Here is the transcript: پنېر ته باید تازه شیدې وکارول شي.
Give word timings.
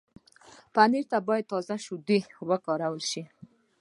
پنېر 0.73 1.05
ته 1.11 1.17
باید 1.27 1.49
تازه 1.51 1.75
شیدې 1.85 2.19
وکارول 2.49 3.03
شي. 3.11 3.23